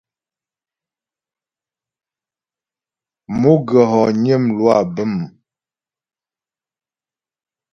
Mo 3.39 3.51
ghə̀ 3.67 3.83
hɔgnə 3.91 4.35
lwâ 4.55 4.75
bə̀m. 4.95 5.13